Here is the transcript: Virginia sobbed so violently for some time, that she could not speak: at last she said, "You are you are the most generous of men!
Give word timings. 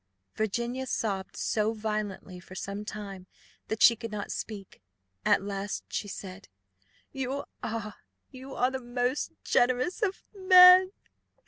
Virginia 0.33 0.87
sobbed 0.87 1.37
so 1.37 1.73
violently 1.73 2.39
for 2.39 2.55
some 2.55 2.83
time, 2.83 3.27
that 3.67 3.83
she 3.83 3.95
could 3.95 4.09
not 4.11 4.31
speak: 4.31 4.81
at 5.23 5.43
last 5.43 5.83
she 5.89 6.07
said, 6.07 6.47
"You 7.11 7.43
are 7.61 7.97
you 8.31 8.55
are 8.55 8.71
the 8.71 8.81
most 8.81 9.31
generous 9.43 10.01
of 10.01 10.23
men! 10.33 10.91